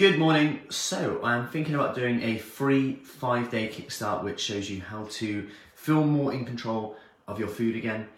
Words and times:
Good 0.00 0.18
morning. 0.18 0.60
So, 0.70 1.20
I'm 1.22 1.46
thinking 1.48 1.74
about 1.74 1.94
doing 1.94 2.22
a 2.22 2.38
free 2.38 2.94
five 2.94 3.50
day 3.50 3.68
kickstart 3.68 4.24
which 4.24 4.40
shows 4.40 4.70
you 4.70 4.80
how 4.80 5.04
to 5.10 5.46
feel 5.74 6.06
more 6.06 6.32
in 6.32 6.46
control 6.46 6.96
of 7.28 7.38
your 7.38 7.48
food 7.48 7.76
again 7.76 8.08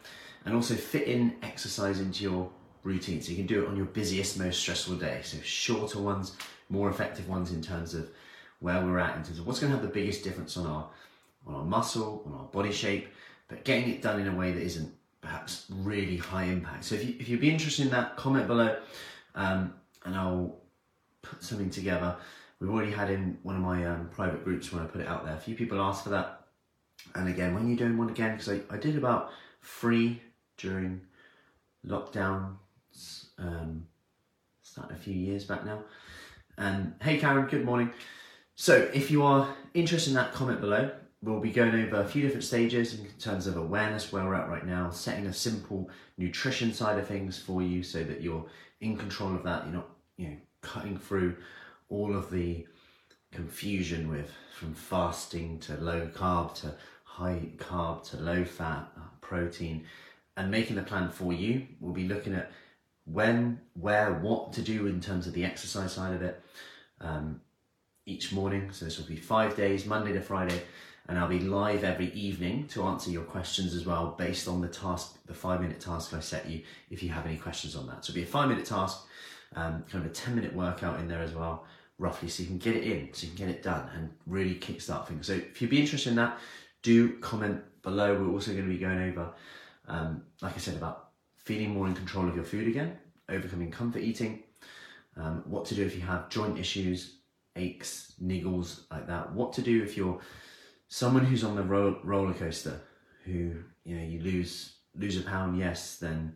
and 0.45 0.55
also 0.55 0.77
fit 0.77 1.09
in 1.09 1.35
exercise 1.43 1.99
into 1.99 2.23
your 2.23 2.49
routine. 2.85 3.21
So, 3.21 3.31
you 3.31 3.37
can 3.37 3.49
do 3.49 3.65
it 3.65 3.69
on 3.69 3.77
your 3.77 3.87
busiest, 3.87 4.39
most 4.39 4.61
stressful 4.61 4.95
day. 4.95 5.23
So, 5.25 5.39
shorter 5.43 5.99
ones, 5.99 6.37
more 6.69 6.89
effective 6.89 7.29
ones 7.29 7.51
in 7.51 7.61
terms 7.61 7.95
of 7.95 8.09
where 8.61 8.81
we're 8.81 9.01
at, 9.01 9.17
in 9.17 9.25
terms 9.25 9.41
of 9.41 9.47
what's 9.49 9.59
going 9.59 9.73
to 9.73 9.77
have 9.77 9.85
the 9.85 9.93
biggest 9.93 10.23
difference 10.23 10.57
on 10.57 10.69
our, 10.69 10.89
on 11.49 11.55
our 11.57 11.65
muscle, 11.65 12.23
on 12.27 12.33
our 12.33 12.45
body 12.45 12.71
shape, 12.71 13.09
but 13.49 13.65
getting 13.65 13.91
it 13.91 14.01
done 14.01 14.21
in 14.21 14.29
a 14.29 14.37
way 14.37 14.53
that 14.53 14.63
isn't 14.63 14.95
perhaps 15.21 15.67
really 15.69 16.17
high 16.17 16.45
impact. 16.45 16.85
So, 16.85 16.95
if, 16.95 17.05
you, 17.05 17.17
if 17.19 17.29
you'd 17.29 17.41
be 17.41 17.51
interested 17.51 17.87
in 17.87 17.91
that, 17.91 18.17
comment 18.17 18.47
below 18.47 18.77
um, 19.35 19.75
and 20.05 20.15
I'll 20.15 20.62
something 21.43 21.71
together. 21.71 22.17
We've 22.61 22.71
already 22.71 22.93
had 22.93 23.11
in 23.11 23.39
one 23.43 23.57
of 23.57 23.63
my 23.63 23.85
um, 23.87 24.09
private 24.13 24.45
groups 24.45 24.73
when 24.73 24.83
I 24.83 24.87
put 24.87 25.01
it 25.01 25.09
out 25.09 25.25
there. 25.25 25.35
A 25.35 25.41
few 25.41 25.57
people 25.57 25.81
asked 25.81 26.05
for 26.05 26.11
that. 26.11 26.47
And 27.15 27.29
again, 27.29 27.55
when 27.55 27.69
you're 27.69 27.77
doing 27.77 27.99
one 27.99 28.09
again, 28.09 28.37
because 28.37 28.49
I, 28.49 28.61
I 28.71 28.77
did 28.77 28.97
about 28.97 29.31
three 29.63 30.23
during 30.57 31.01
lockdown, 31.87 32.55
um, 33.39 33.87
starting 34.63 34.97
a 34.97 35.01
few 35.01 35.15
years 35.15 35.45
back 35.45 35.65
now. 35.65 35.83
And 36.57 36.95
hey, 37.03 37.19
Karen, 37.19 37.47
good 37.47 37.65
morning. 37.65 37.91
So 38.55 38.89
if 38.95 39.11
you 39.11 39.25
are 39.25 39.53
interested 39.75 40.11
in 40.11 40.15
that, 40.15 40.33
comment 40.33 40.61
below. 40.61 40.91
We'll 41.23 41.41
be 41.41 41.51
going 41.51 41.75
over 41.75 42.01
a 42.01 42.09
few 42.09 42.23
different 42.23 42.45
stages 42.45 42.99
in 42.99 43.07
terms 43.19 43.47
of 43.47 43.57
awareness, 43.57 44.13
where 44.13 44.25
we're 44.25 44.35
at 44.35 44.49
right 44.49 44.67
now, 44.67 44.91
setting 44.91 45.27
a 45.27 45.33
simple 45.33 45.89
nutrition 46.19 46.73
side 46.73 46.99
of 46.99 47.07
things 47.07 47.39
for 47.39 47.63
you 47.63 47.83
so 47.83 48.03
that 48.05 48.21
you're 48.21 48.45
in 48.81 48.97
control 48.97 49.35
of 49.35 49.45
that. 49.45 49.65
You're 49.65 49.75
not, 49.75 49.89
you 50.17 50.29
know, 50.29 50.37
cutting 50.63 50.97
through 50.97 51.37
all 51.89 52.17
of 52.17 52.31
the 52.31 52.67
confusion 53.33 54.11
with 54.11 54.31
from 54.59 54.75
fasting 54.75 55.59
to 55.59 55.77
low 55.79 56.07
carb 56.15 56.55
to 56.55 56.75
high 57.05 57.41
carb 57.59 58.03
to 58.11 58.17
low 58.19 58.45
fat 58.45 58.89
uh, 58.97 59.01
protein 59.21 59.85
and 60.37 60.51
making 60.51 60.77
the 60.77 60.83
plan 60.83 61.11
for 61.11 61.33
you. 61.33 61.67
We'll 61.81 61.93
be 61.93 62.09
looking 62.09 62.35
at 62.35 62.53
when 63.05 63.61
where 63.75 64.15
what 64.15 64.53
to 64.55 64.63
do 64.63 64.87
in 64.87 65.01
terms 65.01 65.27
of 65.27 65.35
the 65.35 65.45
exercise 65.45 65.93
side 65.93 66.15
of 66.15 66.23
it 66.23 66.43
um, 67.01 67.41
each 68.07 68.33
morning. 68.33 68.71
So 68.73 68.85
this 68.85 68.99
will 68.99 69.07
be 69.07 69.17
five 69.17 69.57
days 69.57 69.85
monday 69.85 70.13
to 70.13 70.21
friday 70.21 70.63
and 71.09 71.19
i'll 71.19 71.29
be 71.29 71.41
live 71.41 71.83
every 71.83 72.13
evening 72.13 72.67
to 72.69 72.85
answer 72.85 73.11
your 73.11 73.25
questions 73.25 73.75
as 73.75 73.85
well 73.85 74.15
based 74.17 74.47
on 74.47 74.61
the 74.61 74.69
task 74.69 75.19
the 75.27 75.35
five 75.35 75.61
minute 75.61 75.81
task 75.81 76.15
i 76.15 76.21
set 76.21 76.49
you 76.49 76.63
if 76.91 77.03
you 77.03 77.09
have 77.09 77.27
any 77.27 77.37
questions 77.37 77.75
on 77.75 77.87
that. 77.89 78.05
So 78.05 78.11
it'll 78.11 78.21
be 78.21 78.23
a 78.23 78.27
five 78.27 78.49
minute 78.49 78.65
task 78.65 79.05
um, 79.55 79.85
kind 79.91 80.05
of 80.05 80.11
a 80.11 80.15
10 80.15 80.35
minute 80.35 80.55
workout 80.55 81.01
in 81.01 81.09
there 81.09 81.23
as 81.23 81.33
well, 81.33 81.65
roughly, 81.99 82.29
so 82.29 82.43
you 82.43 82.49
can 82.49 82.59
get 82.59 82.77
it 82.77 82.85
in, 82.85 83.13
so 83.13 83.27
you 83.27 83.33
can 83.35 83.47
get 83.47 83.55
it 83.55 83.63
done 83.63 83.89
and 83.95 84.11
really 84.27 84.55
kickstart 84.55 85.07
things. 85.07 85.27
So 85.27 85.35
if 85.35 85.61
you'd 85.61 85.71
be 85.71 85.81
interested 85.81 86.11
in 86.11 86.17
that, 86.17 86.39
do 86.83 87.19
comment 87.19 87.63
below. 87.83 88.15
We're 88.15 88.33
also 88.33 88.53
going 88.53 88.65
to 88.65 88.73
be 88.73 88.79
going 88.79 89.11
over, 89.11 89.31
um, 89.89 90.23
like 90.41 90.55
I 90.55 90.59
said, 90.59 90.77
about 90.77 91.11
feeling 91.37 91.71
more 91.75 91.87
in 91.87 91.95
control 91.95 92.29
of 92.29 92.35
your 92.35 92.45
food 92.45 92.69
again, 92.69 92.99
overcoming 93.29 93.71
comfort 93.71 94.03
eating, 94.03 94.43
um, 95.17 95.43
what 95.47 95.65
to 95.67 95.75
do 95.75 95.85
if 95.85 95.95
you 95.95 96.03
have 96.03 96.29
joint 96.29 96.59
issues, 96.59 97.17
aches, 97.57 98.15
niggles 98.23 98.83
like 98.91 99.07
that, 99.07 99.33
what 99.33 99.53
to 99.55 99.63
do 99.63 99.83
if 99.83 99.97
you're 99.97 100.21
someone 100.89 101.25
who's 101.25 101.45
on 101.45 101.57
the 101.57 101.63
ro- 101.63 101.99
roller 102.05 102.35
coaster, 102.35 102.81
who 103.25 103.55
you 103.85 103.97
know 103.97 104.05
you 104.05 104.21
lose 104.21 104.77
lose 104.95 105.19
a 105.19 105.23
pound, 105.23 105.59
yes, 105.59 105.97
then 105.97 106.35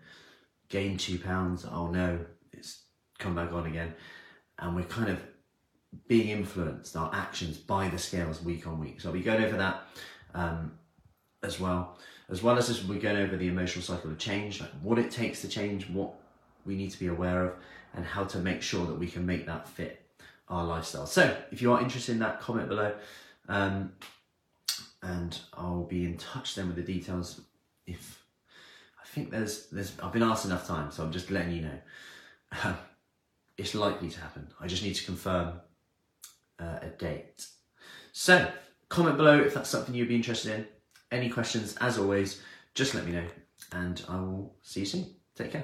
gain 0.68 0.96
two 0.96 1.18
pounds, 1.18 1.64
oh 1.64 1.88
no, 1.88 2.18
it's 2.52 2.82
come 3.18 3.34
back 3.34 3.52
on 3.52 3.66
again, 3.66 3.94
and 4.58 4.74
we're 4.74 4.84
kind 4.84 5.10
of 5.10 5.20
being 6.08 6.28
influenced 6.28 6.96
our 6.96 7.10
actions 7.14 7.56
by 7.56 7.88
the 7.88 7.98
scales 7.98 8.42
week 8.42 8.66
on 8.66 8.78
week. 8.78 9.00
So 9.00 9.12
be 9.12 9.20
going 9.20 9.42
over 9.42 9.56
that 9.56 9.84
um, 10.34 10.72
as 11.42 11.58
well, 11.58 11.98
as 12.28 12.42
well 12.42 12.58
as 12.58 12.68
this, 12.68 12.84
we're 12.84 13.00
going 13.00 13.16
over 13.16 13.36
the 13.36 13.48
emotional 13.48 13.82
cycle 13.82 14.10
of 14.10 14.18
change, 14.18 14.60
like 14.60 14.70
what 14.82 14.98
it 14.98 15.10
takes 15.10 15.40
to 15.42 15.48
change, 15.48 15.88
what 15.88 16.14
we 16.64 16.76
need 16.76 16.90
to 16.90 16.98
be 16.98 17.06
aware 17.06 17.44
of, 17.44 17.54
and 17.94 18.04
how 18.04 18.24
to 18.24 18.38
make 18.38 18.62
sure 18.62 18.84
that 18.86 18.98
we 18.98 19.06
can 19.06 19.24
make 19.24 19.46
that 19.46 19.68
fit 19.68 20.02
our 20.48 20.64
lifestyle. 20.64 21.06
So 21.06 21.36
if 21.50 21.62
you 21.62 21.72
are 21.72 21.80
interested 21.80 22.12
in 22.12 22.18
that, 22.20 22.40
comment 22.40 22.68
below, 22.68 22.94
um, 23.48 23.92
and 25.02 25.38
I'll 25.54 25.84
be 25.84 26.04
in 26.04 26.16
touch 26.16 26.54
then 26.54 26.66
with 26.66 26.76
the 26.76 26.82
details. 26.82 27.40
If 27.86 28.24
I 29.00 29.06
think 29.06 29.30
there's 29.30 29.66
there's 29.66 29.92
I've 30.02 30.12
been 30.12 30.22
asked 30.22 30.44
enough 30.44 30.66
times, 30.66 30.96
so 30.96 31.04
I'm 31.04 31.12
just 31.12 31.30
letting 31.30 31.52
you 31.52 31.62
know. 31.62 32.74
it's 33.58 33.74
likely 33.74 34.10
to 34.10 34.20
happen. 34.20 34.48
I 34.60 34.66
just 34.66 34.82
need 34.82 34.94
to 34.94 35.04
confirm 35.04 35.60
uh, 36.58 36.78
a 36.82 36.88
date. 36.88 37.46
So, 38.12 38.50
comment 38.88 39.16
below 39.16 39.38
if 39.38 39.54
that's 39.54 39.70
something 39.70 39.94
you'd 39.94 40.08
be 40.08 40.16
interested 40.16 40.52
in. 40.52 40.66
Any 41.10 41.28
questions, 41.30 41.76
as 41.80 41.98
always, 41.98 42.42
just 42.74 42.94
let 42.94 43.06
me 43.06 43.12
know, 43.12 43.26
and 43.72 44.02
I 44.08 44.16
will 44.16 44.56
see 44.62 44.80
you 44.80 44.86
soon. 44.86 45.06
Take 45.34 45.52
care. 45.52 45.54